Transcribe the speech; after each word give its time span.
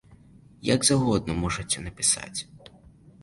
Як 0.75 0.87
заўгодна 0.89 1.35
можаце 1.43 1.77
напісаць. 1.87 2.39